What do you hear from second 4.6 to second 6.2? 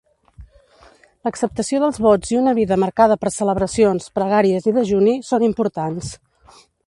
i dejuni, són importants.